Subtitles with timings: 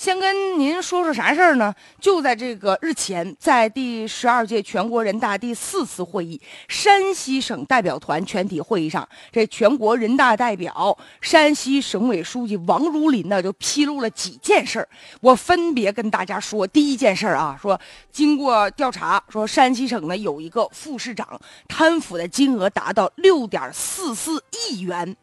[0.00, 1.74] 先跟您说说啥事儿呢？
[2.00, 14.88] 就在这个日前，在第十二届全国人大第四次会议山西省代表团全体会议上，这全国人大代表、山西省委书记王如林呢，就披露了几件事儿。
[15.20, 17.78] 我分别跟大家说，第一件事儿啊，说
[18.10, 21.38] 经过调查，说山西省呢有一个副市长
[21.68, 25.14] 贪腐的金额达到六点四四亿元。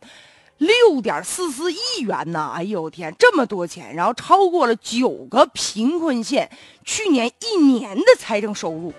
[0.57, 2.51] 六点四四亿元呢！
[2.55, 6.49] 哎呦天，这么多钱，然后超过了九个贫困县
[6.83, 8.91] 去年一年的财政收入，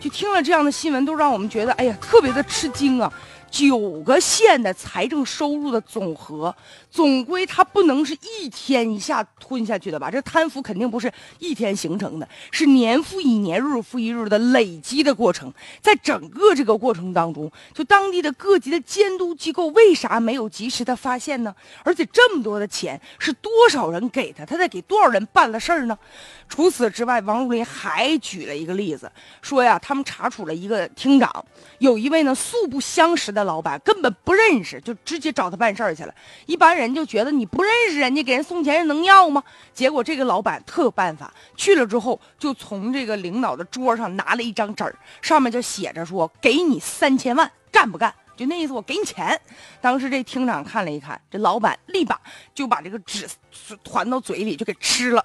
[0.00, 3.12] 就听了这样的新闻，都让我们觉得，哎呀，特别的吃惊啊。
[3.54, 6.52] 九个县的财政收入的总和，
[6.90, 10.10] 总归它不能是一天一下吞下去的吧？
[10.10, 15.54] 这贪腐肯定不是一天形成的，是年复一年、日复一日的累积的过程。
[15.80, 21.54] 在整个这个过程当中，就当地的各级的监督机构为啥没有及时的发现呢？
[21.84, 24.44] 而且这么多的钱是多少人给他？
[24.44, 25.96] 他在给多少人办了事儿呢？
[26.48, 29.08] 除此之外，王如林还举了一个例子，
[29.42, 31.44] 说呀，他们查处了一个厅长，
[31.78, 36.14] 有一位呢素不相识的老板，根本不认识，就直接找他办事儿去了。
[36.46, 39.42] 一般人就觉得你不认识人家，给人送钱能要吗？
[39.72, 49.40] 结果这个老板特有办法，去了之后就从这个领导的桌上拿了一张纸儿，上面就写着说：“给你三千万，干不干？”就那意思，我给你钱。
[49.80, 52.18] 当时这厅长看了一看，这老板立马
[52.52, 53.28] 就把这个纸
[53.84, 55.24] 团到嘴里就给吃了。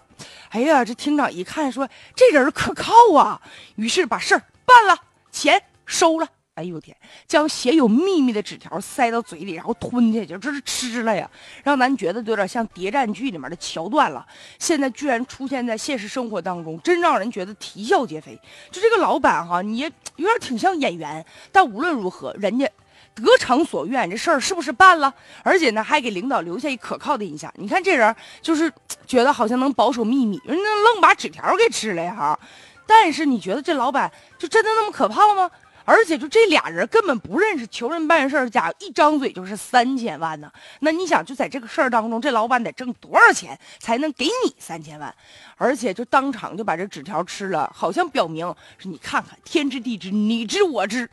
[0.50, 3.42] 哎呀，这厅长一看说这人可靠啊，
[3.78, 4.96] 于是把事儿办了，
[5.32, 6.28] 钱收了。
[6.60, 11.30] 哎呦天，将写有秘密的纸条塞到嘴里，然后吞下去，这是吃了呀，
[11.64, 14.26] 让咱觉得有点像谍战剧里面的桥段了。
[14.60, 18.38] 现在居然出现在现实生活当中，真让人觉得啼笑皆非。
[18.70, 22.70] 就这个老板哈，你也有点挺像演员，但无论如何，人家。
[23.16, 25.14] 得偿所愿，这事儿是不是办了？
[25.44, 27.52] 而且呢，还给领导留下一可靠的印象。
[27.58, 28.72] 你看这人，就是
[29.06, 32.40] 觉得好像能保守秘密，人家愣把纸条给吃了呀！
[32.88, 35.52] 但是你觉得这老板就真的那么可怕吗？
[35.90, 40.52] 而且就这俩人根本不认识，求人办事儿，家一张嘴就是三千万呢。
[40.82, 45.12] 那你想，就在这个事儿当中，这老板得挣多少钱才能给你三千万？
[45.58, 51.10] 而且就当场就把这纸条吃了，好像表明是你看看，天知地知，你知我知。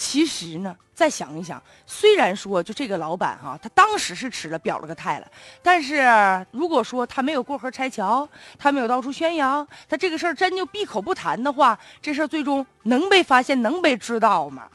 [0.00, 5.30] 其实呢，再想一想，虽然说就这个老板哈，他当时是吃了表了个态了，
[5.62, 6.02] 但是
[6.50, 8.26] 如果说他没有过河拆桥，
[8.58, 14.66] 他没有到处宣扬，他这个事儿真就闭口不谈的话，这事儿最终能被发现，能被知道吗？